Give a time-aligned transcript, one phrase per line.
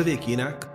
[0.00, 0.68] Středověk jinak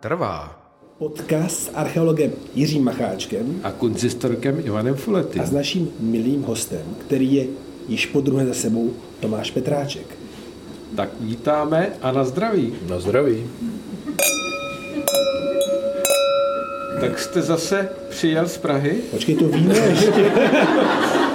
[0.00, 0.60] trvá.
[0.98, 5.40] Podcast s archeologem Jiřím Macháčkem a kunzistorkem Ivanem Fulety.
[5.40, 7.46] a s naším milým hostem, který je
[7.88, 10.18] již po druhé za sebou Tomáš Petráček.
[10.96, 12.74] Tak vítáme a na zdraví.
[12.88, 13.46] Na zdraví.
[17.00, 19.00] Tak jste zase přijel z Prahy?
[19.10, 20.12] Počkej, to víme ještě.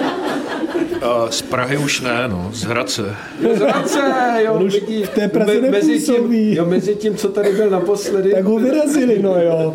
[1.04, 3.16] A z Prahy už ne, no, z Hradce.
[3.40, 4.00] Jo, z Hradce,
[4.44, 4.60] jo.
[4.64, 8.30] Už vidí, v té Praze me- mezi tím, jo, mezi tím, co tady byl naposledy.
[8.32, 9.72] Tak ho vyrazili, no jo.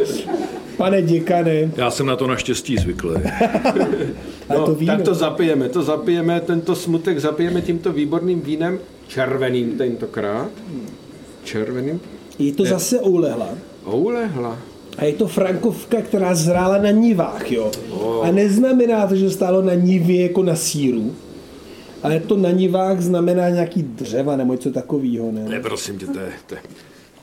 [0.77, 3.15] Pane děkane, Já jsem na to naštěstí zvyklý.
[4.49, 4.95] a no, to víme.
[4.95, 10.49] tak to zapijeme, to zapijeme, tento smutek zapijeme tímto výborným vínem, červeným tentokrát.
[11.43, 11.99] Červeným.
[12.39, 13.49] Je to zase oulehla.
[13.85, 14.57] Oulehla.
[14.99, 17.71] A je to frankovka, která zrála na nivách, jo.
[18.23, 21.15] A neznamená to, že stálo na nivě jako na síru,
[22.03, 25.45] ale to na nivách znamená nějaký dřeva nebo něco takového, ne?
[25.49, 26.61] Ne, prosím tě, to je, to je.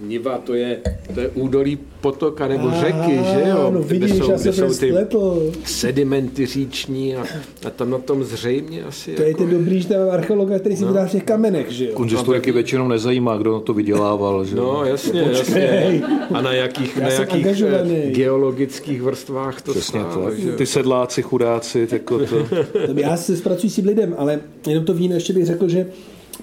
[0.01, 0.81] Niva, to je,
[1.15, 3.71] to je údolí potoka nebo řeky, že jo?
[3.75, 5.53] No Kde vidíš, jsou, já kde jsou ty spletl.
[5.65, 7.25] sedimenty říční a,
[7.67, 9.39] a tam na tom zřejmě asi To je jako...
[9.45, 10.89] ten dobrý, že tam archeologa, který si No.
[10.89, 11.91] vydá v těch kamenech, že jo?
[11.95, 14.45] Kunzistoriky většinou nezajímá, kdo na to vydělával.
[14.45, 14.57] Že?
[14.57, 15.63] No, jasně, Počkej.
[15.63, 16.03] jasně.
[16.35, 17.97] A na jakých, na jakých angažovaný.
[18.07, 20.39] eh, geologických vrstvách to Přesně stálo, tak.
[20.39, 20.53] že?
[20.53, 22.25] Ty sedláci, chudáci, jako to.
[22.87, 25.87] To Já se s pracujícím lidem, ale jenom to víno ještě bych řekl, že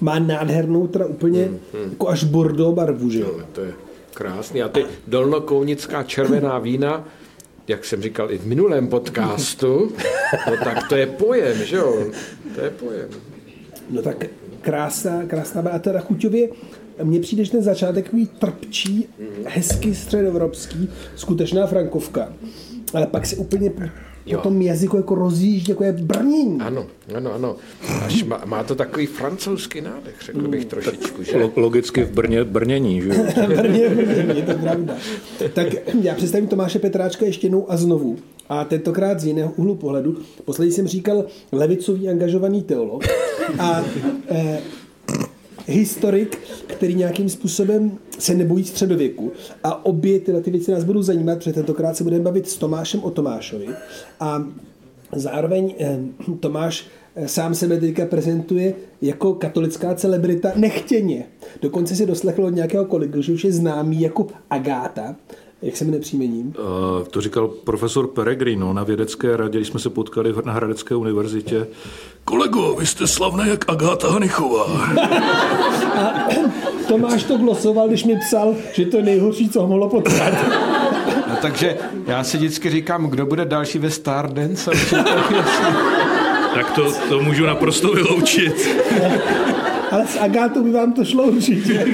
[0.00, 1.50] má nádhernou, teda úplně
[1.90, 3.40] jako až bordeaux barvu, že jo?
[3.52, 3.72] To je
[4.14, 4.62] krásný.
[4.62, 7.08] A ty dolnokounická červená vína,
[7.68, 9.92] jak jsem říkal i v minulém podcastu,
[10.50, 12.06] no tak to je pojem, že jo?
[12.54, 13.08] To je pojem.
[13.90, 14.26] No tak
[14.60, 16.48] krásná, krásná a teda chuťově
[17.02, 19.08] mně přijde, že ten začátek takový trpčí,
[19.46, 22.32] hezky středoevropský, skutečná frankovka.
[22.94, 23.70] Ale pak se úplně
[24.24, 24.40] po Jo.
[24.40, 26.60] tom jazyku jako rozjíždí, jako je brnění.
[26.60, 26.86] Ano,
[27.16, 27.56] ano, ano.
[28.04, 31.32] Až má, má to takový francouzský nádech, řekl bych trošičku, že?
[31.36, 33.08] Lo- Logicky v Brně, brnění, že?
[33.08, 33.14] jo?
[33.46, 34.96] Brně, Brně, je to pravda.
[35.52, 35.66] Tak
[36.02, 38.16] já představím Tomáše Petráčka ještě jednou a znovu.
[38.48, 40.16] A tentokrát z jiného úhlu pohledu.
[40.44, 43.04] Poslední jsem říkal levicový angažovaný teolog.
[43.58, 43.84] A
[44.30, 44.58] eh,
[45.66, 49.32] historik, který nějakým způsobem se nebojí středověku.
[49.64, 53.04] A obě tyhle ty věci nás budou zajímat, protože tentokrát se budeme bavit s Tomášem
[53.04, 53.68] o Tomášovi.
[54.20, 54.44] A
[55.12, 55.98] zároveň eh,
[56.40, 56.86] Tomáš
[57.16, 61.24] eh, sám sebe teďka prezentuje jako katolická celebrita nechtěně.
[61.62, 65.16] Dokonce si doslechl od nějakého kolegu, že už je známý jako Agáta,
[65.64, 66.46] jak se jmenuje příjmením.
[66.58, 70.94] Uh, to říkal profesor Peregrino na vědecké radě, když jsme se potkali v- na Hradecké
[70.94, 71.66] univerzitě.
[72.24, 74.66] Kolego, vy jste slavný jak Agáta Hanichová.
[76.88, 80.34] Tomáš to glosoval, když mi psal, že to je nejhorší, co ho mohlo potkat.
[81.28, 81.76] No, takže
[82.06, 84.70] já si vždycky říkám, kdo bude další ve Stardance.
[84.70, 84.94] a
[86.54, 88.68] tak to, to můžu naprosto vyloučit.
[89.90, 91.86] Ale s Agátou by vám to šlo určitě.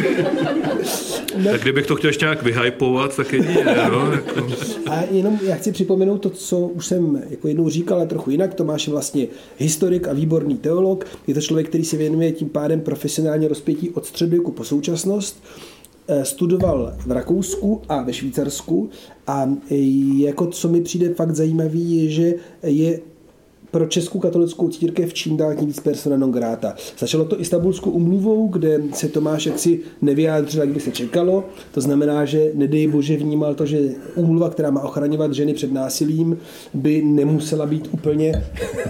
[1.44, 4.12] Tak kdybych to chtěl ještě nějak vyhypovat, tak jedině, no.
[4.12, 4.48] Jako.
[4.86, 8.54] A jenom já chci připomenout to, co už jsem jako jednou říkal, ale trochu jinak.
[8.54, 9.26] Tomáš je vlastně
[9.58, 11.06] historik a výborný teolog.
[11.26, 15.42] Je to člověk, který se věnuje tím pádem profesionálně rozpětí od středověku po současnost.
[16.08, 18.90] Eh, Studoval v Rakousku a ve Švýcarsku
[19.26, 19.50] a
[20.16, 23.00] jako co mi přijde fakt zajímavý, je, že je
[23.70, 26.74] pro českou katolickou církev čím dál tím víc persona non grata.
[26.98, 31.44] Začalo to Istanbulskou umluvou, kde se Tomáš jaksi nevyjádřil, jak by se čekalo.
[31.74, 33.78] To znamená, že nedej bože vnímal to, že
[34.14, 36.38] úmluva, která má ochraňovat ženy před násilím,
[36.74, 38.44] by nemusela být úplně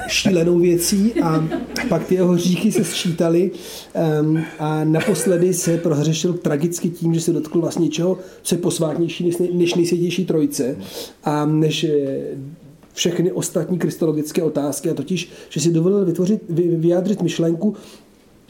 [0.09, 1.49] šílenou věcí a
[1.89, 3.51] pak ty jeho hříchy se sčítaly
[4.59, 9.37] a naposledy se prohřešil tragicky tím, že se dotkl vlastně něčeho, co je posvátnější než,
[9.53, 10.77] než nejsvětější trojce
[11.25, 11.87] a než
[12.93, 17.75] všechny ostatní kristologické otázky, a totiž, že si dovolil vytvořit, vy- vyjádřit myšlenku,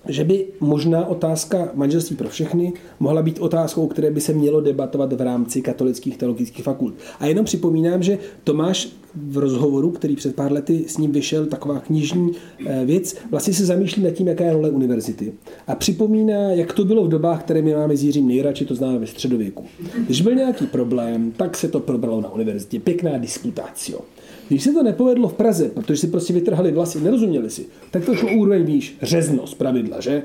[0.09, 5.13] že by možná otázka manželství pro všechny mohla být otázkou, které by se mělo debatovat
[5.13, 6.95] v rámci katolických teologických fakult.
[7.21, 11.81] A jenom připomínám, že Tomáš v rozhovoru, který před pár lety s ním vyšel, taková
[11.81, 12.33] knižní
[12.67, 15.33] eh, věc, vlastně se zamýšlí nad tím, jaká je role univerzity.
[15.67, 18.99] A připomíná, jak to bylo v dobách, které my máme s Jiřím nejradši, to známe
[18.99, 19.65] ve středověku.
[20.07, 22.81] Když byl nějaký problém, tak se to probralo na univerzitě.
[22.81, 24.01] Pěkná disputácio.
[24.51, 28.15] Když se to nepovedlo v Praze, protože si prostě vytrhali vlasy, nerozuměli si, tak to
[28.15, 30.23] šlo úroveň výš, řezno z pravidla, že?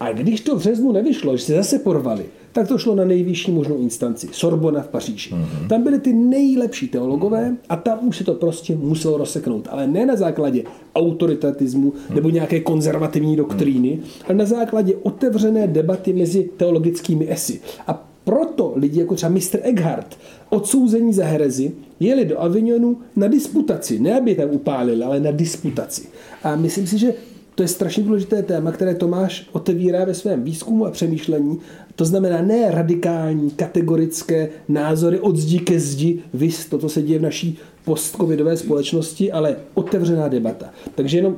[0.00, 3.50] A když to v řeznu nevyšlo, že se zase porvali, tak to šlo na nejvyšší
[3.50, 5.30] možnou instanci, Sorbona v Paříži.
[5.30, 5.68] Mm-hmm.
[5.68, 9.68] Tam byly ty nejlepší teologové a tam už se to prostě muselo rozseknout.
[9.70, 10.62] Ale ne na základě
[10.94, 17.60] autoritatismu nebo nějaké konzervativní doktríny, ale na základě otevřené debaty mezi teologickými esy.
[17.86, 19.58] A proto lidi jako třeba Mr.
[19.62, 20.18] Eckhart,
[20.48, 23.98] odsouzení za herezi, jeli do Avignonu na disputaci.
[23.98, 26.08] Ne, aby je tam upálili, ale na disputaci.
[26.42, 27.14] A myslím si, že
[27.54, 31.58] to je strašně důležité téma, které Tomáš otevírá ve svém výzkumu a přemýšlení.
[31.96, 37.18] To znamená ne radikální, kategorické názory od zdi ke zdi, vys to, co se děje
[37.18, 40.70] v naší postcovidové společnosti, ale otevřená debata.
[40.94, 41.36] Takže jenom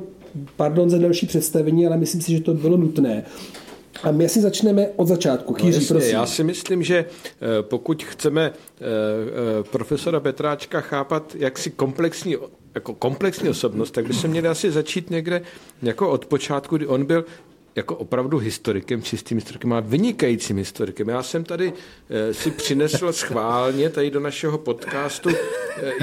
[0.57, 3.23] pardon za další představení, ale myslím si, že to bylo nutné.
[4.03, 5.53] A my asi začneme od začátku.
[5.53, 6.13] Kýří, no jasně, prosím.
[6.13, 8.51] Já si myslím, že eh, pokud chceme eh,
[8.81, 12.35] eh, profesora Petráčka chápat jaksi komplexní
[12.75, 15.41] jako komplexní osobnost, tak by se měli asi začít někde
[15.81, 17.25] jako od počátku, kdy on byl
[17.79, 21.09] jako opravdu historikem, čistým historikem a vynikajícím historikem.
[21.09, 21.73] Já jsem tady
[22.09, 25.35] e, si přinesl schválně tady do našeho podcastu e,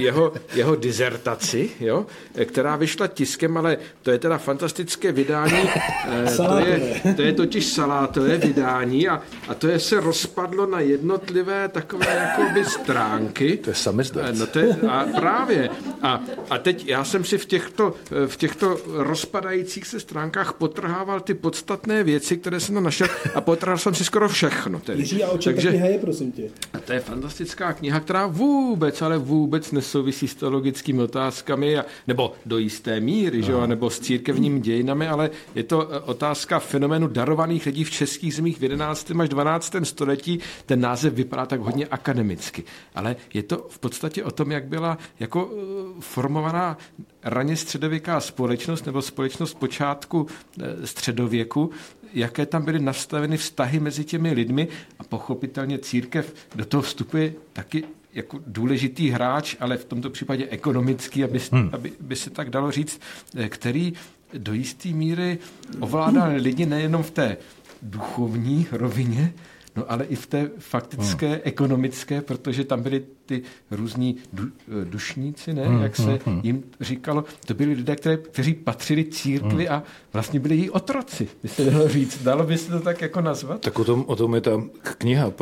[0.01, 5.69] jeho, jeho dizertaci, jo, e, která vyšla tiskem, ale to je teda fantastické vydání.
[6.09, 10.81] E, to, je, to je totiž salátové vydání a, a to je se rozpadlo na
[10.81, 13.57] jednotlivé takové jakoby stránky.
[13.57, 14.25] To je samizdat.
[14.25, 15.71] E, no to je, a právě.
[16.03, 16.21] A,
[16.51, 17.95] a teď já jsem si v těchto,
[18.27, 23.41] v těchto rozpadajících se stránkách potrhával ty podstatné podstatné věci, které jsem tam našel a
[23.41, 24.81] potrhl jsem si skoro všechno.
[24.81, 24.99] Tedy.
[24.99, 26.51] Jiří, a o čem Takže, kniha je, prosím tě?
[26.85, 32.59] To je fantastická kniha, která vůbec, ale vůbec nesouvisí s teologickými otázkami, a, nebo do
[32.59, 37.67] jisté míry, že jo, nebo s církevními dějinami, ale je to e, otázka fenomenu darovaných
[37.67, 39.11] lidí v českých zemích v 11.
[39.21, 39.77] až 12.
[39.83, 40.39] století.
[40.67, 42.65] Ten název vypadá tak hodně akademicky,
[42.95, 46.79] ale je to v podstatě o tom, jak byla jako e, formovaná
[47.27, 50.27] raně středověká společnost nebo společnost počátku
[50.63, 51.71] e, středověku,
[52.13, 54.69] jaké tam byly nastaveny vztahy mezi těmi lidmi
[54.99, 57.85] a pochopitelně církev do toho vstupuje taky
[58.15, 61.71] jako důležitý hráč, ale v tomto případě ekonomický, aby, hmm.
[61.73, 63.01] aby by se tak dalo říct,
[63.37, 63.93] e, který
[64.39, 65.39] do jisté míry
[65.81, 67.37] ovládal lidi nejenom v té
[67.83, 69.33] duchovní rovině,
[69.77, 71.41] No ale i v té faktické hmm.
[71.43, 74.43] ekonomické, protože tam byli ty různí du,
[74.83, 75.67] eh, dušníci, ne?
[75.67, 76.41] Hmm, jak se hmm, hmm.
[76.43, 77.25] jim říkalo.
[77.47, 79.75] To byli lidé, které, kteří patřili církvi hmm.
[79.75, 79.83] a
[80.13, 82.23] vlastně byli její otroci, by se dalo říct.
[82.23, 83.61] Dalo by se to tak jako nazvat?
[83.61, 85.33] Tak o tom, o tom je ta kniha,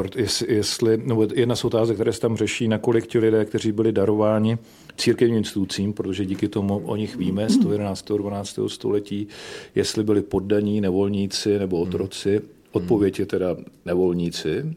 [0.49, 4.59] jestli, nebo jedna z otázek, které se tam řeší, nakolik ti lidé, kteří byli darováni
[4.97, 8.05] církevním institucím, protože díky tomu o nich víme z 11.
[8.05, 8.59] 12.
[8.67, 9.29] století,
[9.75, 12.41] jestli byli poddaní, nevolníci nebo otroci,
[12.75, 14.77] Odpověď je teda nevolníci,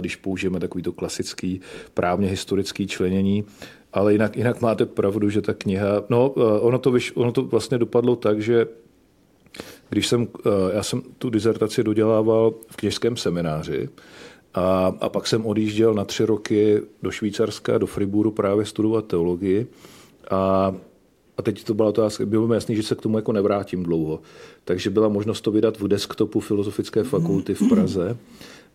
[0.00, 1.60] když použijeme takovýto klasický
[1.94, 3.44] právně historický členění.
[3.92, 6.30] Ale jinak, jinak máte pravdu, že ta kniha, no
[6.60, 8.66] ono to, ono to vlastně dopadlo tak, že
[9.90, 10.28] když jsem,
[10.72, 13.88] já jsem tu dizertaci dodělával v kněžském semináři,
[14.54, 19.66] a, a pak jsem odjížděl na tři roky do Švýcarska, do Friburu právě studovat teologii.
[20.30, 20.74] A
[21.38, 24.20] a teď to byla otázka, bylo mi jasný, že se k tomu jako nevrátím dlouho.
[24.64, 28.16] Takže byla možnost to vydat v desktopu Filozofické fakulty v Praze.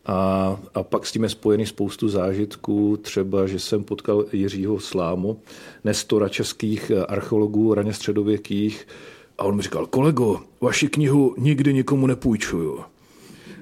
[0.06, 5.40] A, a pak s tím je spojený spoustu zážitků, třeba, že jsem potkal Jiřího Slámu,
[5.84, 8.88] nestora českých archeologů raně středověkých,
[9.38, 12.80] a on mi říkal, kolego, vaši knihu nikdy nikomu nepůjčuju.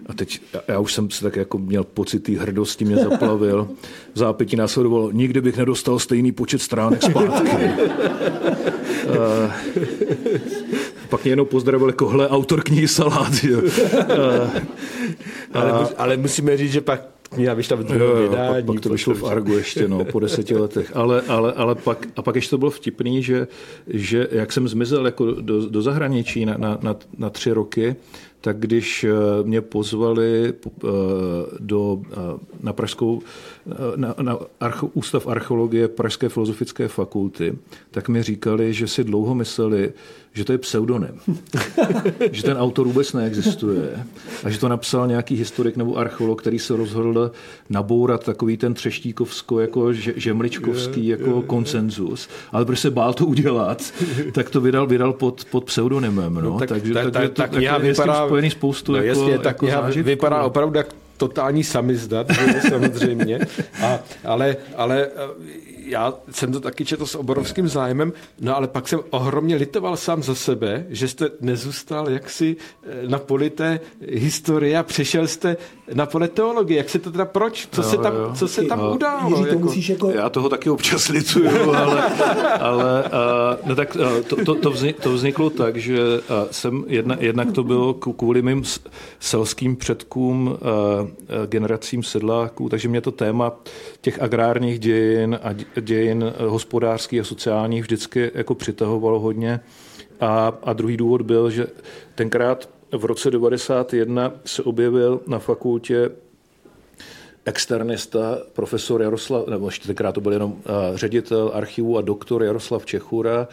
[0.05, 3.69] A teď já už jsem se tak jako měl pocit té hrdosti, mě zaplavil.
[4.13, 7.49] V zápětí následovalo, nikdy bych nedostal stejný počet stránek zpátky.
[9.11, 9.51] uh,
[11.09, 13.43] pak mě jenom pozdravil jako hle, autor knihy Salát.
[13.43, 13.61] Jo.
[13.61, 13.69] Uh,
[15.53, 18.55] ale, ale musíme říct, že pak kniha vyšla v druhém vydání.
[18.55, 20.91] Pak, pak to vyšlo v Argu ještě, no, po deseti letech.
[20.95, 23.47] Ale, ale, ale pak, a pak ještě to bylo vtipný, že,
[23.87, 27.95] že jak jsem zmizel jako do, do zahraničí na, na, na, na tři roky,
[28.41, 29.09] tak když eh,
[29.43, 30.87] mě pozvali eh,
[31.59, 32.15] do, eh,
[32.63, 33.21] na Pražskou,
[33.95, 37.57] na, na archo, Ústav archeologie Pražské filozofické fakulty,
[37.91, 39.93] tak mi říkali, že si dlouho mysleli,
[40.33, 41.19] že to je pseudonym.
[42.31, 44.05] že ten autor vůbec neexistuje.
[44.43, 47.31] A že to napsal nějaký historik nebo archeolog, který se rozhodl
[47.69, 52.29] nabourat takový ten třeštíkovsko, jako žemličkovský jako konsenzus.
[52.51, 53.93] Ale protože se bál to udělat,
[54.31, 56.33] tak to vydal, vydal pod, pod pseudonymem.
[56.33, 56.41] No.
[56.41, 59.59] no tak, takže, ta, ta, ta, kniha vypadá, spojený spoustu no, jako, jasně, ta jako
[59.59, 60.05] kniha zážitků.
[60.07, 60.45] vypadá no.
[60.45, 60.87] opravdu jak
[61.21, 62.27] totální samizdat,
[62.69, 63.39] samozřejmě.
[63.83, 65.07] A, ale, ale
[65.85, 70.23] já jsem to taky četl s obrovským zájmem, no ale pak jsem ohromně litoval sám
[70.23, 75.57] za sebe, že jste nezůstal jaksi eh, na poli té historie a přešel jste
[75.93, 76.77] na pole teologie.
[76.77, 77.67] Jak se to teda, proč?
[77.71, 78.31] Co jo, se tam, jo.
[78.35, 78.93] co se tam no.
[78.93, 79.29] událo?
[79.29, 79.59] Jiří, to jako...
[79.59, 80.09] Musíš jako...
[80.09, 82.03] Já toho taky občas lituju, ale,
[82.59, 86.19] ale uh, no tak uh, to, to, to, vznik, to vzniklo tak, že uh,
[86.51, 88.63] jsem jedna, jednak to bylo kvůli mým
[89.19, 91.07] selským předkům, uh,
[91.47, 93.59] generacím sedláků, takže mě to téma
[94.01, 99.59] těch agrárních dějin a dějin eh, hospodářských a sociálních vždycky jako přitahovalo hodně.
[100.19, 101.67] A, a druhý důvod byl, že
[102.15, 106.09] tenkrát v roce 1991 se objevil na fakultě
[107.45, 110.57] externista, profesor Jaroslav, nebo ještě tenkrát to byl jenom uh,
[110.95, 113.47] ředitel archivu a doktor Jaroslav Čechura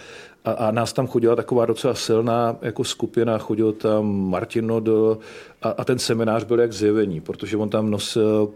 [0.45, 5.19] a, a nás tam chodila taková docela silná jako skupina, chodil tam Martin Nodl
[5.63, 8.51] a, a ten seminář byl jak zjevení, protože on tam nosil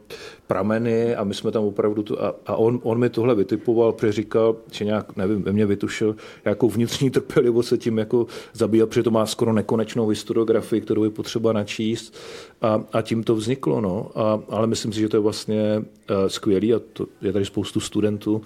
[0.46, 4.12] prameny a my jsme tam opravdu, tu, a, a on, on mi tohle vytipoval, protože
[4.12, 9.02] říkal, že nějak, nevím, ve mně vytušil, jakou vnitřní trpělivost se tím jako zabíjel, protože
[9.02, 12.14] to má skoro nekonečnou historiografii, kterou je potřeba načíst
[12.62, 14.10] a, a tím to vzniklo, no.
[14.14, 17.80] A, ale myslím si, že to je vlastně uh, skvělý a to je tady spoustu
[17.80, 18.40] studentů, uh,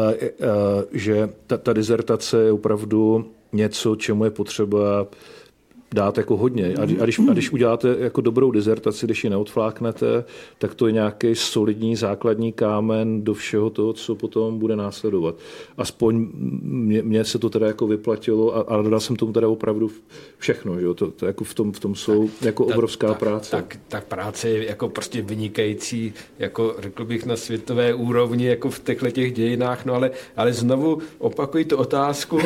[0.00, 5.06] uh, že ta, ta dizertace je opravdu něco, čemu je potřeba
[5.94, 6.74] dát jako hodně.
[6.74, 10.24] A, a, když, a když uděláte jako dobrou dizertaci, když ji neodfláknete,
[10.58, 15.34] tak to je nějaký solidní základní kámen do všeho toho, co potom bude následovat.
[15.76, 16.28] Aspoň
[17.02, 19.90] mně, se to teda jako vyplatilo a, a dodal jsem tomu teda opravdu
[20.38, 20.80] všechno.
[20.80, 20.94] Že?
[20.94, 23.50] To, to jako v, tom, v tom jsou tak, jako obrovská tak, práce.
[23.50, 28.80] Tak, tak práce je jako prostě vynikající, jako řekl bych na světové úrovni, jako v
[28.80, 32.38] těchto těch dějinách, no ale, ale znovu opakuji tu otázku,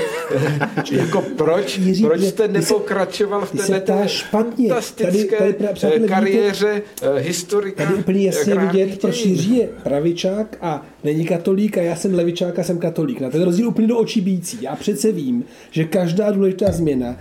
[0.93, 4.69] jako proč, proč jste nepokračoval pokračoval v té špatně.
[4.97, 7.85] Tady, tady, přátelé, kariéře vidíte, historika.
[7.85, 12.59] Tady úplně jasně vidět, proč Jiří je pravičák a není katolík a já jsem levičák
[12.59, 13.21] a jsem katolík.
[13.21, 14.59] Na ten rozdíl úplně do očí bící.
[14.61, 17.17] Já přece vím, že každá důležitá změna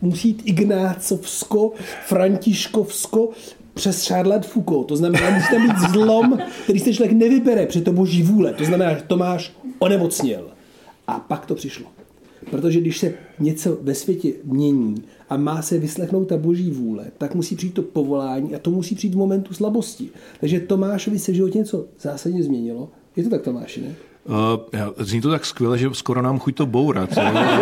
[0.00, 1.72] musí jít Ignácovsko,
[2.06, 3.30] Františkovsko,
[3.74, 4.88] přes Charlotte Foucault.
[4.88, 8.52] To znamená, musíte mít zlom, který se člověk nevybere při to boží vůle.
[8.52, 10.50] To znamená, že Tomáš onemocněl.
[11.06, 11.86] A pak to přišlo.
[12.50, 17.34] Protože když se něco ve světě mění a má se vyslechnout ta boží vůle, tak
[17.34, 20.08] musí přijít to povolání a to musí přijít v momentu slabosti.
[20.40, 22.88] Takže Tomášovi se v životě něco zásadně změnilo.
[23.16, 23.94] Je to tak, Tomáši, ne?
[24.28, 24.34] Uh,
[24.98, 27.58] zní to tak skvěle, že skoro nám chuť to bourat, ale,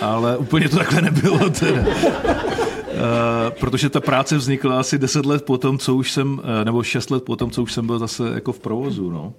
[0.00, 1.80] ale úplně to takhle nebylo teda.
[1.80, 6.82] Uh, protože ta práce vznikla asi 10 let po tom, co už jsem, uh, nebo
[6.82, 9.10] 6 let po tom, co už jsem byl zase jako v provozu.
[9.10, 9.32] No.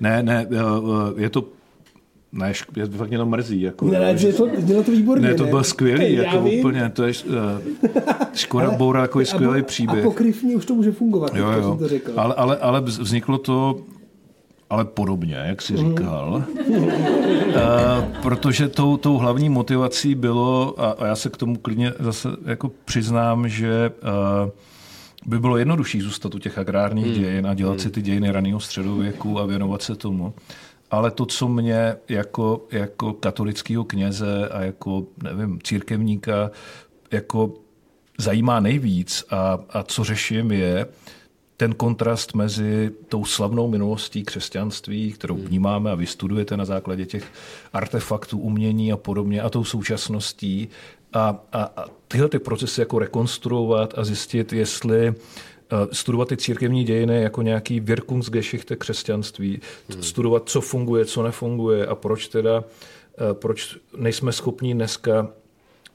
[0.00, 0.46] Ne, ne,
[1.16, 1.44] je to
[2.36, 3.60] ne, je fakt jenom mrzí.
[3.60, 5.28] Jako, ne, ne, že to, dělalo to výborně.
[5.28, 6.58] Ne, to bylo skvělý, jako vím.
[6.58, 7.34] úplně, to je uh,
[8.34, 10.04] Škoda ale, Boura, jako je skvělý příběh.
[10.04, 11.62] A pokryvně už to může fungovat, jo, jo.
[11.62, 12.12] Jsem to řekl.
[12.16, 13.80] Ale, ale, ale vzniklo to
[14.70, 15.88] ale podobně, jak jsi mhm.
[15.88, 16.44] říkal.
[16.68, 16.76] Mm.
[16.76, 16.92] uh,
[18.22, 22.70] protože tou, tou hlavní motivací bylo, a, a já se k tomu klidně zase jako
[22.84, 23.90] přiznám, že
[24.44, 24.50] uh,
[25.26, 27.12] by bylo jednodušší zůstat u těch agrárních mm.
[27.12, 27.78] dějin a dělat mm.
[27.78, 30.34] si ty dějiny raného středověku a věnovat se tomu
[30.90, 36.50] ale to, co mě jako, jako katolického kněze a jako, nevím, církevníka
[37.10, 37.54] jako
[38.18, 40.86] zajímá nejvíc a, a co řeším je
[41.56, 45.44] ten kontrast mezi tou slavnou minulostí křesťanství, kterou hmm.
[45.44, 47.32] vnímáme a vystudujete na základě těch
[47.72, 50.68] artefaktů, umění a podobně, a tou současností
[51.12, 55.14] a, a, a tyhle ty procesy jako rekonstruovat a zjistit, jestli
[55.92, 60.02] studovat ty církevní dějiny jako nějaký Wirkungsgeschichte křesťanství, hmm.
[60.02, 62.64] studovat, co funguje, co nefunguje a proč teda,
[63.18, 65.28] eh, proč nejsme schopni dneska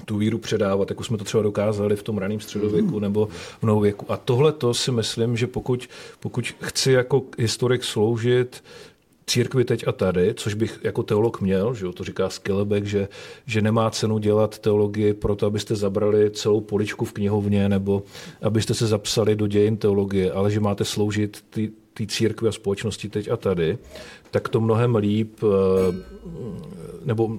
[0.06, 3.01] tu víru předávat, jako jsme to třeba dokázali v tom raném středověku hmm.
[3.01, 4.12] nebo v novověku.
[4.12, 8.63] A tohle to si myslím, že pokud, pokud chci jako historik sloužit
[9.32, 13.08] církvi teď a tady, což bych jako teolog měl, že jo, to říká Skillebek, že,
[13.46, 18.04] že nemá cenu dělat teologii proto, abyste zabrali celou poličku v knihovně nebo
[18.42, 23.10] abyste se zapsali do dějin teologie, ale že máte sloužit ty, té církvi a společnosti
[23.10, 23.78] teď a tady,
[24.32, 25.96] tak to mnohem líp, eh,
[27.06, 27.38] nebo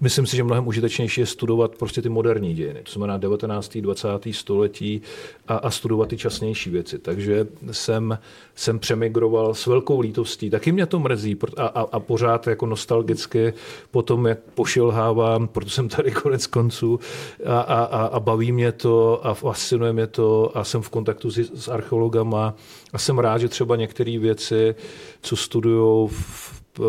[0.00, 3.78] myslím si, že mnohem užitečnější je studovat prostě ty moderní dějiny, to znamená 19.
[3.78, 4.08] 20.
[4.32, 5.02] století
[5.48, 6.98] a, a studovat ty časnější věci.
[6.98, 8.18] Takže jsem,
[8.54, 10.50] jsem přemigroval s velkou lítostí.
[10.50, 13.52] Taky mě to mrzí a, a, a pořád jako nostalgicky
[13.90, 17.00] potom, jak pošilhávám, proto jsem tady konec konců
[17.46, 21.38] a, a, a baví mě to a fascinuje mě to a jsem v kontaktu s,
[21.38, 22.54] s archeologama
[22.92, 24.74] a jsem rád, že třeba některé věci,
[25.22, 26.08] co studují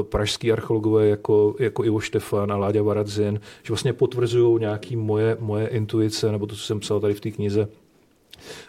[0.01, 5.67] pražský archeologové jako, jako Ivo Štefan a Láďa Varadzin, že vlastně potvrzují nějaké moje, moje
[5.67, 7.67] intuice, nebo to, co jsem psal tady v té knize,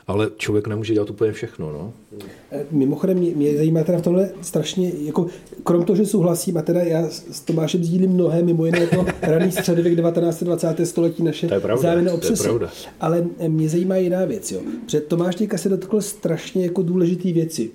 [0.06, 1.73] ale člověk nemůže dělat úplně všechno.
[1.73, 1.92] No.
[2.52, 5.26] E, mimochodem, mě, mě zajímá teda v tomhle strašně, jako,
[5.64, 9.52] krom toho, že souhlasím, a teda já s Tomášem sdílím mnohé, mimo jiné jako raný
[9.52, 10.42] středověk 19.
[10.42, 10.87] 20.
[10.87, 11.49] století naše
[11.80, 12.49] zájemné obsesy.
[13.00, 14.52] Ale mě zajímá jiná věc.
[14.52, 14.61] Jo.
[14.87, 17.70] Před Tomáš teďka se dotkl strašně jako důležitý věci.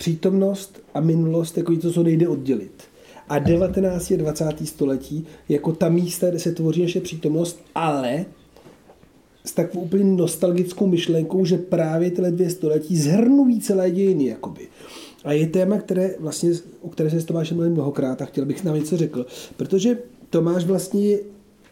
[0.00, 2.82] Přítomnost a minulost jako něco, co nejde oddělit.
[3.28, 4.12] A 19.
[4.12, 4.44] 20.
[4.64, 8.24] století jako ta místa, kde se tvoří naše přítomnost, ale
[9.44, 14.26] s takovou úplně nostalgickou myšlenkou, že právě tyhle dvě století zhrnují celé dějiny.
[14.26, 14.68] Jakoby.
[15.24, 16.52] A je téma, které vlastně,
[16.82, 19.26] o které se s Tomášem mluvil mnohokrát a chtěl bych nám něco řekl.
[19.56, 19.98] Protože
[20.30, 21.18] Tomáš vlastně je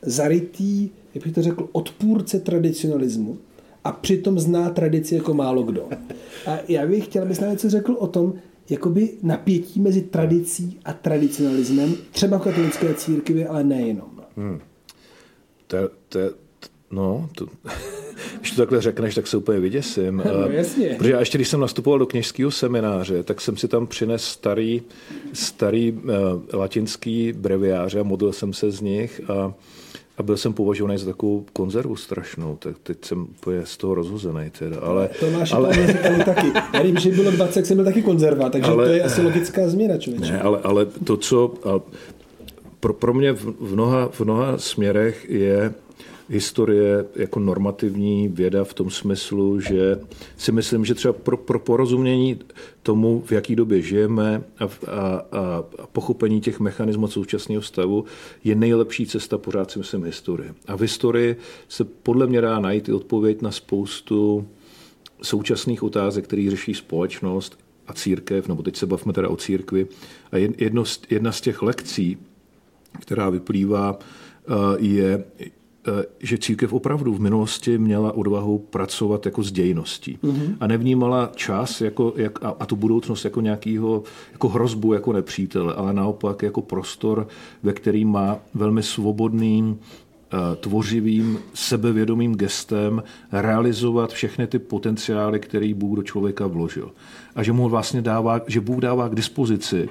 [0.02, 3.38] zarytý, jak bych to řekl, odpůrce tradicionalismu
[3.84, 5.88] a přitom zná tradici jako málo kdo.
[6.46, 8.34] A já bych chtěl, abys nám něco řekl o tom,
[8.70, 14.10] jakoby napětí mezi tradicí a tradicionalismem, třeba v katolické církvi, ale nejenom.
[14.36, 14.60] Hmm.
[15.66, 15.76] To,
[16.08, 16.18] to,
[16.90, 17.46] no, to,
[18.40, 20.22] když to takhle řekneš, tak se úplně vyděsím.
[20.32, 20.94] No, jasně.
[20.98, 24.82] Protože já ještě, když jsem nastupoval do kněžského semináře, tak jsem si tam přinesl starý,
[25.32, 26.10] starý uh,
[26.52, 29.54] latinský breviáře a modlil jsem se z nich a,
[30.18, 34.50] a byl jsem považovaný za takovou konzervu strašnou, tak teď jsem úplně z toho rozhozený
[34.58, 35.08] teda, ale...
[35.20, 35.68] To máš ale,
[36.08, 36.52] ale taky.
[36.72, 39.68] Já když mi bylo 20, jsem byl taky konzerva, takže ale, to je asi logická
[39.68, 40.32] změna, člověče.
[40.32, 41.54] Ne, ale, ale to, co...
[41.64, 41.80] A
[42.80, 45.74] pro, pro mě v, v, mnoha, v mnoha směrech je
[46.28, 50.00] historie jako normativní věda v tom smyslu, že
[50.36, 52.38] si myslím, že třeba pro, pro porozumění
[52.82, 54.68] tomu, v jaký době žijeme a, a,
[55.32, 58.04] a pochopení těch mechanismů současného stavu
[58.44, 60.54] je nejlepší cesta pořád si myslím historie.
[60.66, 61.36] A v historii
[61.68, 64.46] se podle mě dá najít i odpověď na spoustu
[65.22, 69.86] současných otázek, které řeší společnost a církev, nebo teď se bavíme teda o církvi.
[70.32, 72.16] A jedno, jedna z těch lekcí,
[73.00, 75.24] která vyplývá, eh, je,
[76.20, 80.56] že církev opravdu v minulosti měla odvahu pracovat jako s dějností mm-hmm.
[80.60, 84.02] a nevnímala čas jako, jak, a, a tu budoucnost jako nějakého
[84.32, 87.28] jako hrozbu, jako nepřítele, ale naopak jako prostor,
[87.62, 90.07] ve který má velmi svobodným eh,
[90.60, 96.90] tvořivým, sebevědomým gestem realizovat všechny ty potenciály, který Bůh do člověka vložil.
[97.34, 99.88] A že mu vlastně dává, že Bůh dává k dispozici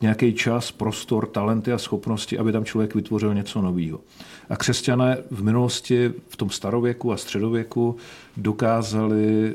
[0.00, 4.00] nějaký čas, prostor, talenty a schopnosti, aby tam člověk vytvořil něco nového.
[4.48, 7.96] A křesťané v minulosti, v tom starověku a středověku
[8.36, 9.54] dokázali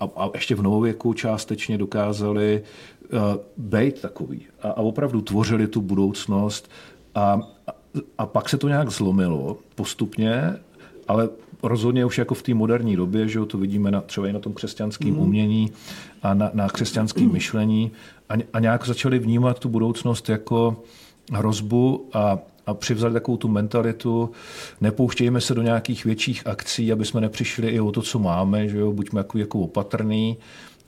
[0.00, 2.62] a, a ještě v novověku částečně dokázali
[3.12, 3.18] uh,
[3.56, 6.70] být takový a, a opravdu tvořili tu budoucnost
[7.14, 7.40] a,
[8.18, 10.56] a pak se to nějak zlomilo postupně,
[11.08, 11.28] ale
[11.62, 14.52] rozhodně už jako v té moderní době, že to vidíme na, třeba i na tom
[14.52, 15.18] křesťanském mm.
[15.18, 15.72] umění
[16.22, 17.32] a na, na křesťanském mm.
[17.32, 17.90] myšlení
[18.28, 20.82] a, a nějak začali vnímat tu budoucnost jako
[21.32, 24.30] hrozbu a a přivzali takovou tu mentalitu,
[24.80, 28.78] nepouštějme se do nějakých větších akcí, aby jsme nepřišli i o to, co máme, že
[28.78, 30.36] jo, buďme jako, jako opatrný.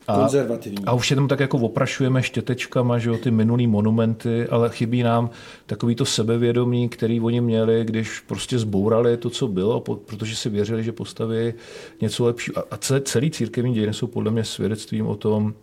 [0.06, 0.84] A, Konzervativní.
[0.84, 5.30] A už jenom tak jako oprašujeme štětečkama, že jo, ty minulý monumenty, ale chybí nám
[5.66, 10.84] takový to sebevědomí, který oni měli, když prostě zbourali to, co bylo, protože si věřili,
[10.84, 11.54] že postaví
[12.00, 12.56] něco lepšího.
[12.70, 15.54] A celý církevní dějiny jsou podle mě svědectvím o tom,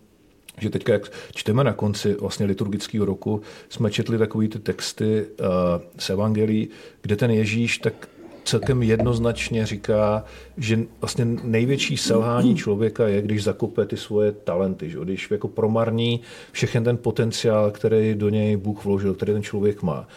[0.62, 5.48] že teďka, jak čteme na konci vlastně liturgického roku, jsme četli takový ty texty uh,
[5.98, 6.68] z Evangelii,
[7.02, 8.10] kde ten Ježíš tak
[8.50, 10.24] celkem jednoznačně říká,
[10.58, 15.00] že vlastně největší selhání člověka je, když zakope ty svoje talenty, že?
[15.04, 20.08] když jako promarní všechen ten potenciál, který do něj Bůh vložil, který ten člověk má.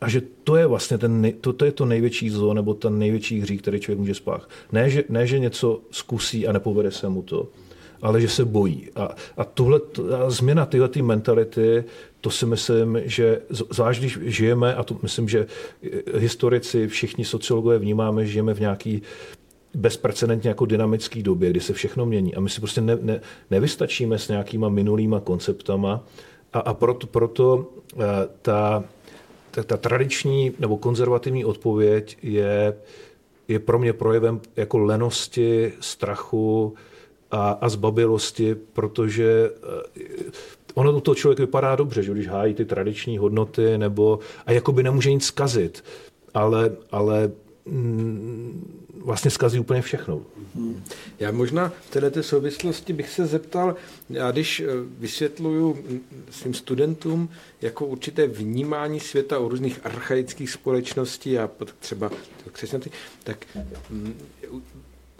[0.00, 3.40] A že to je vlastně ten, to, to, je to největší zlo, nebo ten největší
[3.40, 4.48] hřích, který člověk může spát.
[4.72, 7.48] Ne že, ne, že něco zkusí a nepovede se mu to,
[8.02, 8.88] ale že se bojí.
[8.96, 9.80] A, a tuhle
[10.18, 11.84] a změna tyhle ty mentality,
[12.20, 15.46] to si myslím, že zvlášť když žijeme, a to myslím, že
[16.14, 19.02] historici, všichni sociologové vnímáme, že žijeme v nějaký
[19.74, 22.34] bezprecedentně jako dynamický době, kdy se všechno mění.
[22.34, 26.04] A my si prostě ne, ne, nevystačíme s nějakýma minulýma konceptama.
[26.52, 28.06] A, a proto, proto eh,
[28.42, 28.84] ta,
[29.50, 32.74] ta, ta tradiční nebo konzervativní odpověď je,
[33.48, 36.74] je pro mě projevem jako lenosti, strachu,
[37.30, 40.32] a, a zbabilosti, protože eh,
[40.78, 44.82] ono u toho člověk vypadá dobře, že když hájí ty tradiční hodnoty, nebo a jakoby
[44.82, 45.84] nemůže nic zkazit,
[46.34, 47.30] ale, ale
[47.66, 50.20] mm, vlastně zkazí úplně všechno.
[50.54, 50.84] Hmm.
[51.18, 53.76] Já možná v této souvislosti bych se zeptal,
[54.10, 54.66] já když eh,
[54.98, 55.78] vysvětluju
[56.30, 57.28] svým studentům
[57.60, 62.10] jako určité vnímání světa o různých archaických společností a třeba
[62.52, 62.92] křesťanství,
[63.24, 63.46] tak
[63.90, 64.14] mm,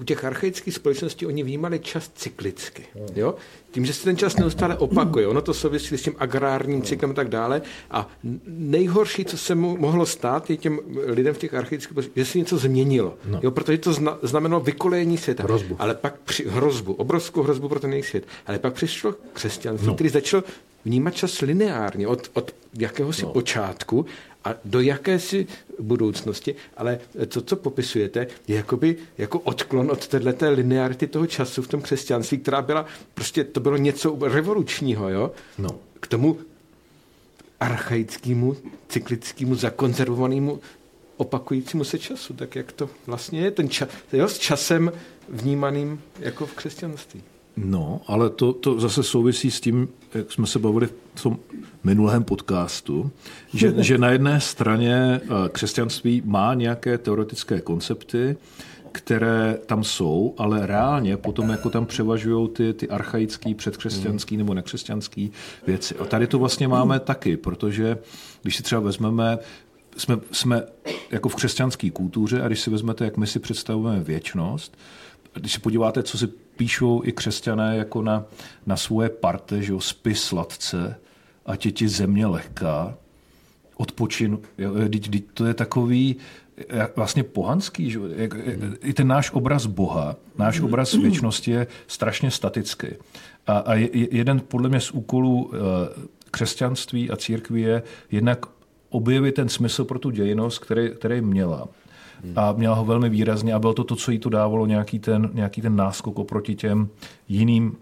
[0.01, 2.85] u těch archaických společností oni vnímali čas cyklicky.
[3.17, 3.35] Jo?
[3.71, 5.27] Tím, že se ten čas neustále opakuje.
[5.27, 7.63] Ono to souvisí s tím agrárním cyklem a tak dále.
[7.91, 8.09] A
[8.47, 12.39] nejhorší, co se mu mohlo stát, je těm lidem v těch archaických společnostech, že se
[12.39, 13.15] něco změnilo.
[13.27, 13.41] No.
[13.43, 13.51] Jo?
[13.51, 15.43] Protože to znamenalo vykolejení světa.
[15.43, 15.77] Hrozbu.
[15.79, 18.25] Ale pak při hrozbu, obrovskou hrozbu pro ten jejich svět.
[18.47, 19.95] Ale pak přišlo křesťanství, no.
[19.95, 20.45] který začal
[20.85, 23.33] vnímat čas lineárně od, od jakéhosi no.
[23.33, 24.07] počátku
[24.49, 25.47] a do jakési
[25.81, 31.69] budoucnosti, ale to, co popisujete, je jakoby jako odklon od této linearity toho času v
[31.69, 35.33] tom křesťanství, která byla, prostě to bylo něco revolučního, jo?
[35.59, 35.69] No.
[36.01, 36.39] K tomu
[37.61, 38.57] archaickému,
[38.89, 40.61] cyklickému, zakonzervovanému
[41.17, 44.93] opakujícímu se času, tak jak to vlastně je ten čas, jo, s časem
[45.29, 47.23] vnímaným jako v křesťanství.
[47.65, 51.39] No, ale to, to zase souvisí s tím, jak jsme se bavili v tom
[51.85, 53.11] minulém podcastu,
[53.55, 58.37] že, že na jedné straně eh, křesťanství má nějaké teoretické koncepty,
[58.93, 65.29] které tam jsou, ale reálně potom jako tam převažují ty, ty archaické, předkřesťanské nebo nekřesťanské
[65.67, 65.95] věci.
[65.97, 67.99] A tady to vlastně máme taky, protože
[68.43, 69.39] když si třeba vezmeme
[69.97, 70.63] jsme, jsme
[71.11, 74.79] jako v křesťanské kultuře a když si vezmete, jak my si představujeme věčnost,
[75.35, 78.25] když se podíváte, co si píšou i křesťané jako na,
[78.67, 80.97] na svoje parte, že jo, spy sladce,
[81.47, 82.95] ať je ti země lehká,
[83.77, 84.73] odpočin, jo,
[85.35, 86.17] to je takový,
[86.97, 87.91] vlastně pohanský.
[87.91, 88.01] Že?
[88.83, 92.87] I ten náš obraz Boha, náš obraz věčnosti je strašně statický.
[93.47, 95.59] A, a jeden podle mě z úkolů eh,
[96.31, 98.47] křesťanství a církví je jednak
[98.91, 101.69] objevit ten smysl pro tu dějinost, který, který měla.
[102.37, 105.31] A měla ho velmi výrazně a bylo to to, co jí to dávalo nějaký ten,
[105.33, 106.89] nějaký ten náskok oproti těm
[107.29, 107.77] jiným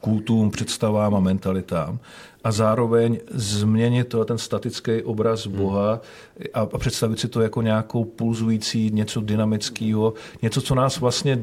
[0.00, 1.98] kultům, představám a mentalitám
[2.44, 5.56] a zároveň změnit to, ten statický obraz hmm.
[5.56, 6.00] Boha
[6.54, 11.38] a, a představit si to jako nějakou pulzující, něco dynamického, něco, co nás vlastně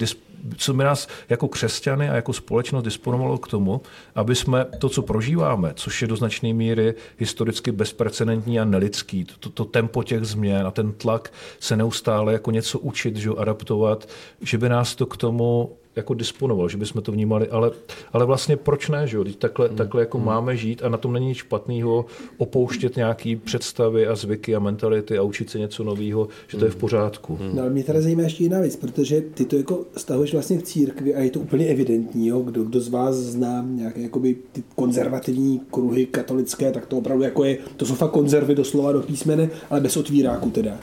[0.58, 3.82] co by nás jako křesťany a jako společnost disponovalo k tomu,
[4.16, 9.34] aby jsme to, co prožíváme, což je do značné míry historicky bezprecedentní a nelidský, to,
[9.40, 14.10] to, to tempo těch změn a ten tlak se neustále jako něco učit, že adaptovat,
[14.42, 17.72] že by nás to k tomu jako disponoval, že bychom to vnímali, ale,
[18.14, 19.26] ale vlastně proč ne, že jo?
[19.40, 19.78] Takhle, hmm.
[19.78, 20.28] takhle jako hmm.
[20.28, 22.06] máme žít a na tom není nic špatného
[22.38, 26.72] opouštět nějaký představy a zvyky a mentality a učit se něco nového, že to je
[26.72, 26.80] v hmm.
[26.80, 27.36] pořádku.
[27.36, 27.56] Hmm.
[27.56, 30.64] No ale mě teda zajímá ještě jiná věc, protože ty to jako stahuješ vlastně k
[30.64, 32.40] církvi a je to úplně evidentní, jo?
[32.40, 37.44] Kdo, kdo z vás zná nějaké jakoby ty konzervativní kruhy katolické, tak to opravdu jako
[37.44, 40.78] je, to jsou fakt konzervy doslova do písmene, ale bez otvíráku teda.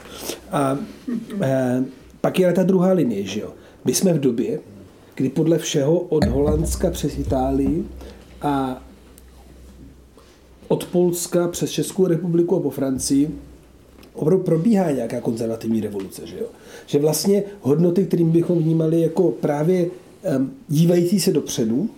[0.51, 0.77] A
[1.41, 1.83] e,
[2.21, 3.53] pak je ta druhá linie, že jo?
[3.85, 4.59] My jsme v době,
[5.19, 7.85] kdy podle všeho od Holandska přes Itálii
[8.41, 8.83] a
[10.67, 13.31] od Polska přes Českou republiku a po Francii
[14.13, 16.27] opravdu probíhá nějaká konzervativní revoluce.
[16.27, 16.45] Že, jo?
[16.85, 21.89] že vlastně hodnoty, kterým bychom vnímali jako právě um, dívající se dopředu,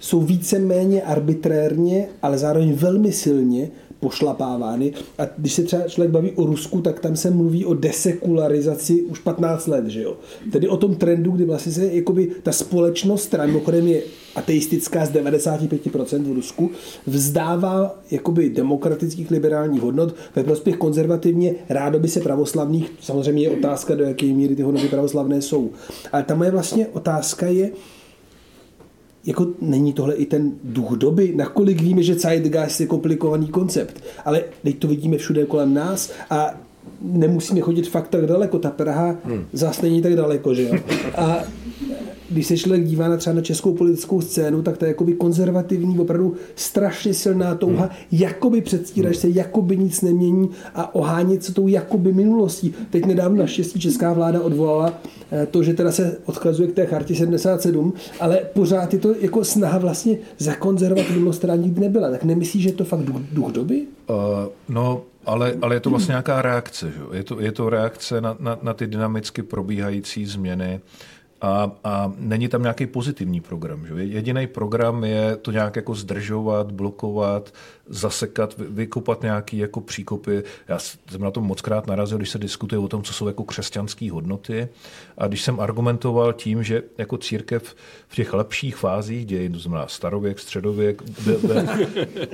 [0.00, 3.70] jsou více-méně arbitrérně, ale zároveň velmi silně
[4.00, 4.92] pošlapávány.
[5.18, 9.18] A když se třeba člověk baví o Rusku, tak tam se mluví o desekularizaci už
[9.18, 10.16] 15 let, že jo.
[10.52, 14.02] Tedy o tom trendu, kdy vlastně se jakoby ta společnost, která mimochodem je
[14.34, 16.70] ateistická z 95% v Rusku,
[17.06, 22.92] vzdává jakoby demokratických liberálních hodnot ve prospěch konzervativně rádoby se pravoslavných.
[23.00, 25.70] Samozřejmě je otázka, do jaké míry ty hodnoty pravoslavné jsou.
[26.12, 27.70] Ale ta moje vlastně otázka je,
[29.26, 31.32] jako není tohle i ten duch doby?
[31.36, 36.54] Nakolik víme, že Zeitgeist je komplikovaný koncept, ale teď to vidíme všude kolem nás a
[37.00, 38.58] nemusíme chodit fakt tak daleko.
[38.58, 39.46] Ta Praha hmm.
[39.52, 40.74] zase není tak daleko, že jo?
[41.16, 41.38] A
[42.30, 45.98] když se člověk dívá na třeba na českou politickou scénu, tak to je jakoby konzervativní,
[45.98, 47.90] opravdu strašně silná touha, hmm.
[48.12, 52.74] jakoby předstírat, se jakoby nic nemění a ohánět se tou jakoby minulostí.
[52.90, 55.00] Teď nedávno naštěstí česká vláda odvolala
[55.32, 59.44] eh, to, že teda se odkazuje k té chartě 77, ale pořád je to jako
[59.44, 62.10] snaha vlastně zakonzervovat minulost, která nikdy nebyla.
[62.10, 63.86] Tak nemyslíš, že je to fakt duch, duch doby?
[64.10, 64.16] Uh,
[64.68, 66.90] no, ale, ale je to vlastně nějaká reakce.
[66.90, 67.16] Že?
[67.16, 70.80] Je, to, je to reakce na, na, na ty dynamicky probíhající změny.
[71.40, 73.86] A, a není tam nějaký pozitivní program.
[73.96, 77.52] Jediný program je to nějak jako zdržovat, blokovat,
[77.90, 80.42] zasekat, vykopat nějaký jako příkopy.
[80.68, 83.44] Já jsem na tom moc krát narazil, když se diskutuje o tom, co jsou jako
[83.44, 84.68] křesťanské hodnoty.
[85.18, 87.76] A když jsem argumentoval tím, že jako církev
[88.08, 91.54] v těch lepších fázích dějin, to znamená starověk, středověk, by, by,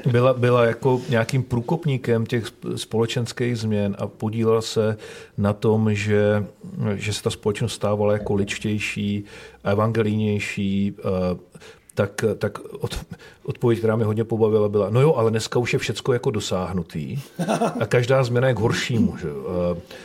[0.10, 4.96] byla, byla jako nějakým průkopníkem těch společenských změn a podílela se
[5.38, 6.46] na tom, že,
[6.94, 9.24] že se ta společnost stávala jako ličtější,
[9.64, 11.56] evangelijnější, eh,
[11.96, 13.06] tak, tak od,
[13.44, 17.18] odpověď, která mě hodně pobavila, byla, no jo, ale dneska už je všecko jako dosáhnutý
[17.80, 19.16] a každá změna je k horšímu.
[19.16, 19.28] Že?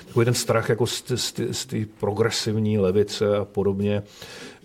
[0.08, 4.04] Takový ten strach jako z té progresivní levice a podobně.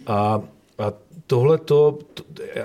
[0.07, 0.43] A,
[0.79, 0.93] a
[1.27, 1.99] tohle to,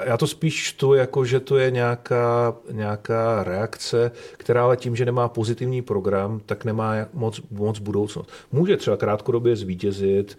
[0.05, 5.05] já to spíš čtu jako, že to je nějaká, nějaká reakce, která ale tím, že
[5.05, 8.29] nemá pozitivní program, tak nemá moc, moc budoucnost.
[8.51, 10.37] Může třeba krátkodobě zvítězit,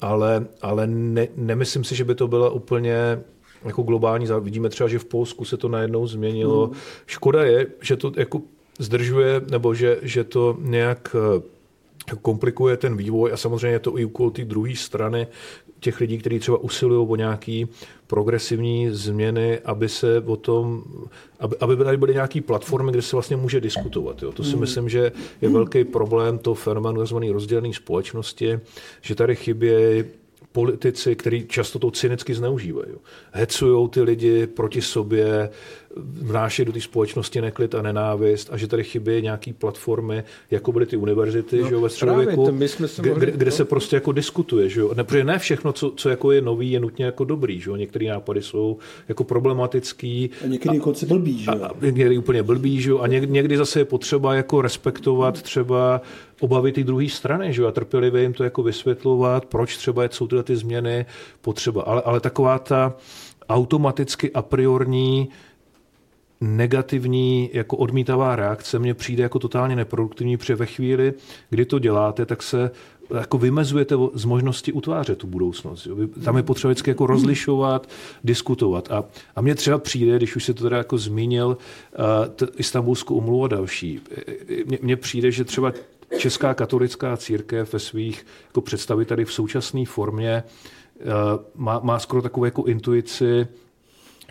[0.00, 3.20] ale, ale ne, nemyslím si, že by to byla úplně
[3.64, 6.66] jako globální Vidíme třeba, že v Polsku se to najednou změnilo.
[6.66, 6.72] Mm.
[7.06, 8.42] Škoda je, že to jako
[8.78, 14.04] zdržuje, nebo že, že to nějak eh, komplikuje ten vývoj a samozřejmě je to i
[14.04, 15.26] úkol té druhé strany,
[15.80, 17.68] těch lidí, kteří třeba usilují o nějaký
[18.06, 20.84] progresivní změny, aby se o tom,
[21.40, 24.22] aby, aby tady byly nějaké platformy, kde se vlastně může diskutovat.
[24.22, 24.32] Jo.
[24.32, 24.60] To si hmm.
[24.60, 27.16] myslím, že je velký problém toho fenoménu tzv.
[27.32, 28.60] rozdělené společnosti,
[29.00, 30.04] že tady chybějí
[30.52, 32.92] politici, kteří často to cynicky zneužívají.
[33.32, 35.50] Hecují ty lidi proti sobě,
[35.96, 40.86] vnášet do té společnosti neklid a nenávist a že tady chybí nějaký platformy, jako byly
[40.86, 42.68] ty univerzity no, že jo, ve středověku, kde, mohli,
[43.14, 44.68] kde, kde se prostě jako diskutuje.
[44.68, 44.94] Že jo?
[44.94, 47.60] Ne, protože ne všechno, co, co jako je nový, je nutně jako dobrý.
[47.60, 47.76] Že jo?
[47.76, 48.78] Některé nápady jsou
[49.08, 50.30] jako problematický.
[50.44, 51.38] A někdy konce blbý.
[51.38, 51.62] Že jo?
[51.62, 52.80] A, a někdy úplně blbý.
[52.80, 52.98] Že jo?
[52.98, 56.00] A někdy, někdy zase je potřeba jako respektovat třeba
[56.40, 60.26] obavy ty druhé strany, že jo, a trpělivě jim to jako vysvětlovat, proč třeba jsou
[60.26, 61.06] tyhle ty změny
[61.40, 61.82] potřeba.
[61.82, 62.96] Ale, ale taková ta
[63.48, 65.28] automaticky a priorní
[66.40, 71.14] negativní jako odmítavá reakce mně přijde jako totálně neproduktivní, protože ve chvíli,
[71.50, 72.70] kdy to děláte, tak se
[73.14, 75.86] jako vymezujete z možnosti utvářet tu budoucnost.
[75.86, 75.96] Jo.
[76.24, 77.88] Tam je potřeba vždycky jako rozlišovat,
[78.24, 78.90] diskutovat.
[78.90, 79.04] A,
[79.36, 83.44] a mně třeba přijde, když už se to teda jako zmínil, uh, t- Istanbulskou umluvu
[83.44, 84.00] a další,
[84.82, 85.72] mně přijde, že třeba
[86.18, 90.42] Česká katolická církev ve svých jako představitelích v současné formě
[90.96, 91.12] uh,
[91.54, 93.46] má, má skoro takovou jako intuici,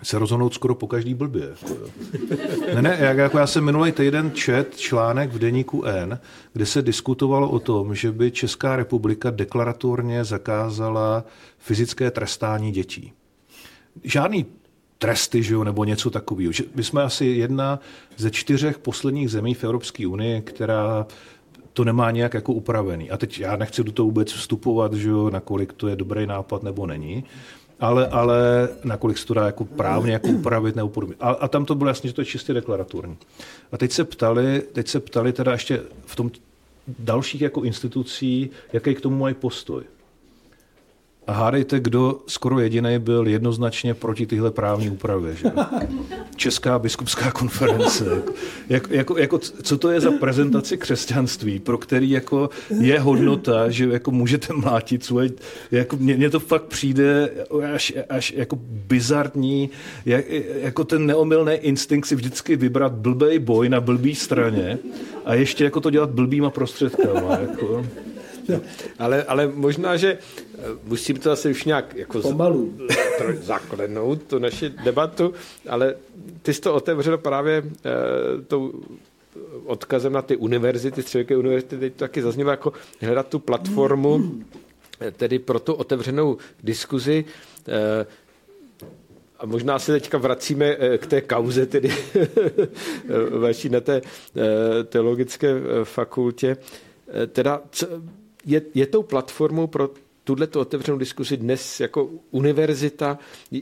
[0.04, 1.50] se rozhodnout skoro po každý blbě.
[1.62, 6.20] Jako ne, ne, jak, jako já jsem minulý týden čet článek v deníku N,
[6.54, 11.24] kde se diskutovalo o tom, že by Česká republika deklaratorně zakázala
[11.58, 13.14] fyzické trestání dětí.
[14.04, 14.46] Žádný
[14.98, 16.54] tresty, že jo, nebo něco takového.
[16.76, 17.80] My jsme asi jedna
[18.18, 21.08] ze čtyřech posledních zemí v Evropské unii, která
[21.74, 23.12] to nemá nějak jako upravený.
[23.12, 26.64] A teď já nechci do toho vůbec vstupovat, že jo, nakolik to je dobrý nápad
[26.64, 27.24] nebo není
[27.80, 31.16] ale, ale nakolik se to dá jako právně jako upravit nebo podobně.
[31.20, 33.18] A, a tam to bylo jasně, že to je čistě deklaratorní.
[33.72, 36.32] A teď se ptali, teď se ptali teda ještě v tom
[37.00, 39.84] dalších jako institucí, jaký k tomu mají postoj.
[41.28, 45.36] A hádejte, kdo skoro jediný byl jednoznačně proti tyhle právní úpravě.
[45.36, 45.52] Že?
[46.36, 48.06] Česká biskupská konference.
[48.70, 53.86] Jak, jako, jako, co to je za prezentaci křesťanství, pro který jako je hodnota, že
[53.86, 55.30] jako můžete mlátit svoje...
[55.72, 57.30] Jako, mně, mně to fakt přijde
[57.74, 59.70] až, až jako bizarní,
[60.06, 60.26] jak,
[60.62, 64.78] jako ten neomylný instinkt si vždycky vybrat blbej boj na blbý straně
[65.26, 67.38] a ještě jako to dělat blbýma prostředkama.
[67.42, 67.86] Jako.
[69.00, 72.74] Ale, ale možná, že eh, musím to asi už nějak jako Pomalu.
[73.42, 75.34] zaklenout, tu naši debatu,
[75.70, 75.96] ale
[76.42, 77.72] ty jsi to otevřel právě uh,
[78.48, 78.74] tou
[79.66, 84.32] odkazem na ty univerzity, středověké univerzity, teď to taky zaznělo jako hledat tu platformu,
[85.00, 87.26] eh, tedy pro tu otevřenou diskuzi.
[89.40, 91.90] A možná se teďka vracíme k té kauze, tedy
[93.40, 94.02] vaší na té
[94.90, 95.54] teologické
[95.84, 96.58] fakultě.
[97.28, 97.62] Teda
[98.46, 99.90] je, je tou platformou pro
[100.24, 103.20] tuhle otevřenou diskusi dnes jako univerzita.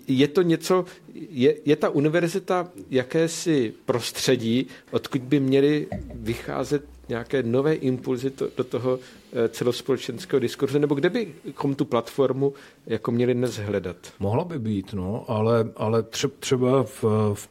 [0.07, 7.73] Je to něco, je, je ta univerzita jakési prostředí, odkud by měly vycházet nějaké nové
[7.73, 8.99] impulzy to, do toho
[9.33, 12.53] eh, celospolečenského diskurzu, nebo kde bychom tu platformu
[12.87, 13.97] jako měli dnes hledat?
[14.19, 16.03] Mohla by být, no, ale, ale
[16.39, 17.49] třeba v, v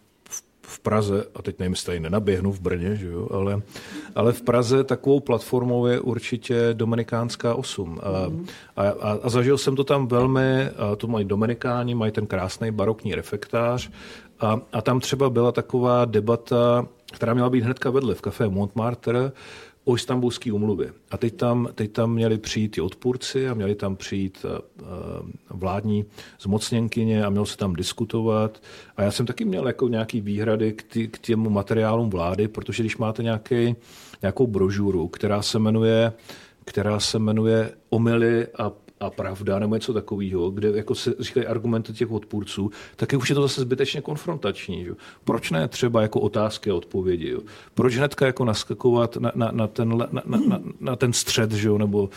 [0.66, 3.62] v Praze, a teď nevím, jestli nenaběhnu v Brně, že jo, ale,
[4.14, 8.00] ale v Praze takovou platformou je určitě Dominikánská 8.
[8.02, 8.08] A,
[8.76, 12.70] a, a, a zažil jsem to tam velmi, a to mají Dominikáni, mají ten krásný
[12.70, 13.90] barokní refektář
[14.40, 19.32] a, a tam třeba byla taková debata, která měla být hnedka vedle v kafé Montmartre,
[19.84, 20.92] o istambulské umluvě.
[21.10, 24.88] A teď tam, teď tam měli přijít i odpůrci a měli tam přijít uh,
[25.50, 26.04] vládní
[26.40, 28.62] zmocněnkyně a mělo se tam diskutovat.
[28.96, 32.82] A já jsem taky měl jako nějaký výhrady k, tý, k těm materiálům vlády, protože
[32.82, 33.76] když máte nějaký,
[34.22, 36.12] nějakou brožuru, která se jmenuje
[36.64, 41.92] která se jmenuje Omily a a pravda nebo něco takového, kde jako se říkají argumenty
[41.92, 44.84] těch odpůrců, tak je už je to zase zbytečně konfrontační.
[44.84, 44.92] Že?
[45.24, 47.28] Proč ne třeba jako otázky a odpovědi?
[47.28, 47.40] Jo?
[47.74, 51.70] Proč hnedka jako naskakovat na, na, na, ten, na, na, na, na ten střed, že?
[51.70, 52.10] nebo uh,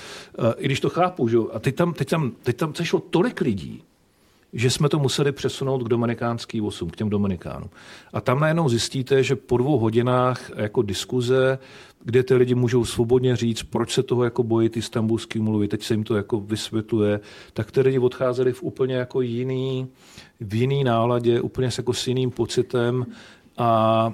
[0.57, 1.37] i když to chápu, že?
[1.53, 3.83] a teď tam, teď tam, teď tam sešlo tolik lidí,
[4.55, 7.69] že jsme to museli přesunout k Dominikánský 8, k těm Dominikánům.
[8.13, 11.59] A tam najednou zjistíte, že po dvou hodinách jako diskuze,
[12.03, 15.83] kde ty lidi můžou svobodně říct, proč se toho jako bojí ty stambulský mluvy, teď
[15.83, 17.19] se jim to jako vysvětluje,
[17.53, 19.87] tak ty lidi odcházeli v úplně jako jiný,
[20.39, 23.05] v jiný náladě, úplně s jako s jiným pocitem
[23.57, 24.13] a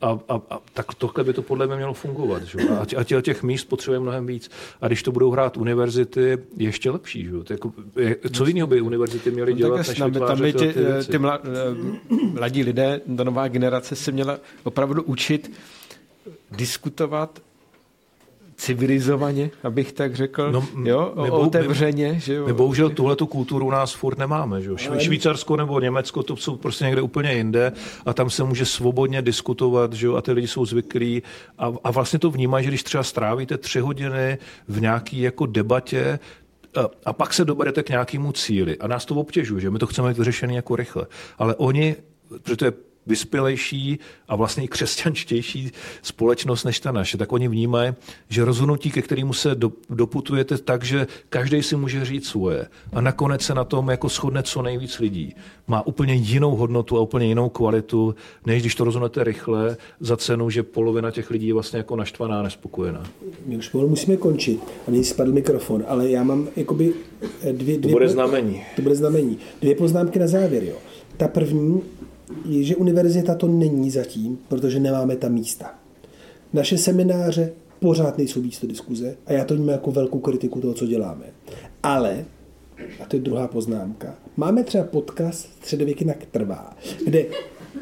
[0.00, 2.42] a, a, a tak tohle by to podle mě mělo fungovat.
[2.42, 2.58] Že?
[2.96, 4.50] A, tě, a těch míst potřebuje mnohem víc.
[4.80, 7.24] A když to budou hrát univerzity, ještě lepší.
[7.24, 7.30] Že?
[7.44, 10.74] To jako, je, co jiného by univerzity měly no, dělat, než tam, tam by ty,
[11.10, 11.40] ty mla,
[12.32, 15.52] mladí lidé, ta nová generace se měla opravdu učit
[16.50, 17.40] diskutovat
[18.60, 22.12] civilizovaně, abych tak řekl, no, jo, my otevřeně.
[22.12, 22.46] My, že jo.
[22.46, 24.62] My bohužel tuhle tu kulturu u nás furt nemáme.
[24.62, 24.76] Že jo.
[24.98, 27.72] Švýcarsko nebo Německo, to jsou prostě někde úplně jinde
[28.06, 31.22] a tam se může svobodně diskutovat že jo, a ty lidi jsou zvyklí
[31.58, 36.18] a, a vlastně to vnímají, že když třeba strávíte tři hodiny v nějaký jako debatě,
[36.76, 39.86] a, a pak se doberete k nějakému cíli a nás to obtěžuje, že my to
[39.86, 41.06] chceme mít vyřešené jako rychle.
[41.38, 41.96] Ale oni,
[42.42, 42.72] protože to je
[43.10, 45.70] vyspělejší a vlastně i křesťanštější
[46.02, 47.92] společnost než ta naše, tak oni vnímají,
[48.28, 49.56] že rozhodnutí, ke kterému se
[49.90, 54.42] doputujete tak, že každý si může říct svoje a nakonec se na tom jako shodne
[54.42, 55.34] co nejvíc lidí,
[55.66, 58.14] má úplně jinou hodnotu a úplně jinou kvalitu,
[58.46, 62.42] než když to rozhodnete rychle za cenu, že polovina těch lidí je vlastně jako naštvaná,
[62.42, 63.02] nespokojená.
[63.46, 66.94] My už pomalu musíme končit a mě spadl mikrofon, ale já mám jakoby
[67.42, 67.78] eh, dvě...
[67.78, 68.62] dvě to bude znamení.
[68.76, 69.38] To bude znamení.
[69.60, 70.64] Dvě poznámky na závěr.
[70.64, 70.76] Jo.
[71.16, 71.82] Ta první
[72.44, 75.74] je, že univerzita to není zatím, protože nemáme tam místa.
[76.52, 80.86] Naše semináře pořád nejsou místo diskuze a já to vnímám jako velkou kritiku toho, co
[80.86, 81.24] děláme.
[81.82, 82.24] Ale,
[83.00, 87.26] a to je druhá poznámka, máme třeba podcast Středověky na trvá, kde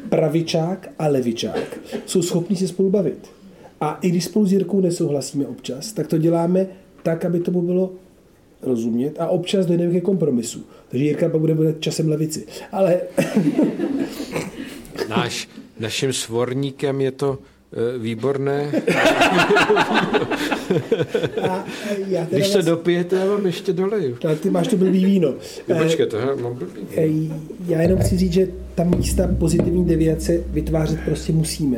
[0.09, 3.27] pravičák a levičák jsou schopni si spolu bavit.
[3.81, 6.67] A i když spolu s Jirkou nesouhlasíme občas, tak to děláme
[7.03, 7.91] tak, aby tomu bylo
[8.61, 10.63] rozumět a občas dojdeme ke kompromisu.
[10.89, 12.45] Takže Jirka pak bude, bude časem levici.
[12.71, 13.01] Ale...
[15.09, 18.71] Náš, naším svorníkem je to e, výborné.
[21.49, 21.65] A
[22.07, 22.65] já Když se vás...
[22.65, 24.17] dopijete, já vám ještě doleju.
[24.25, 25.33] Ale ty máš to blbý víno.
[25.67, 27.35] Jo, počkej, to mám blbý víno.
[27.67, 31.77] Já jenom chci říct, že ta místa pozitivní deviace vytvářet prostě musíme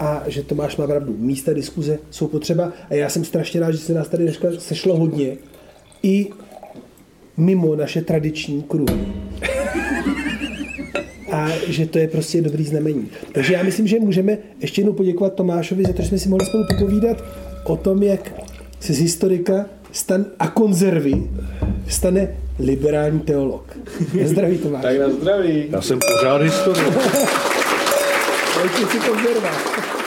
[0.00, 1.14] a že Tomáš má pravdu.
[1.18, 4.96] Místa diskuze jsou potřeba a já jsem strašně rád, že se nás tady dneska sešlo
[4.96, 5.36] hodně
[6.02, 6.26] i
[7.36, 9.06] mimo naše tradiční kruhy.
[11.38, 13.08] A že to je prostě dobrý znamení.
[13.32, 16.46] Takže já myslím, že můžeme ještě jednou poděkovat Tomášovi za to, že jsme si mohli
[16.46, 17.24] spolu popovídat
[17.64, 18.32] o tom, jak
[18.80, 21.22] se z historika stan a konzervy
[21.88, 23.76] stane liberální teolog.
[24.22, 24.82] Na zdraví, Tomáš.
[24.82, 25.64] Tak na zdraví.
[25.70, 26.86] Já jsem pořád historik.
[28.60, 29.97] Pojďte si konzerva.